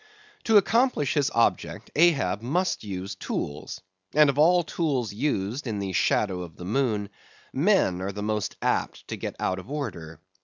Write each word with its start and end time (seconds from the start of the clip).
To 0.45 0.57
accomplish 0.57 1.13
his 1.13 1.29
object 1.35 1.91
Ahab 1.95 2.41
must 2.41 2.83
use 2.83 3.13
tools; 3.13 3.81
and 4.15 4.31
of 4.31 4.39
all 4.39 4.63
tools 4.63 5.13
used 5.13 5.67
in 5.67 5.77
the 5.77 5.93
shadow 5.93 6.41
of 6.41 6.55
the 6.55 6.65
moon, 6.65 7.11
men 7.53 8.01
are 8.01 8.11
most 8.11 8.55
apt 8.63 9.07
to 9.09 9.15
get 9.15 9.35
out 9.39 9.59
of 9.59 9.69
order. 9.69 10.19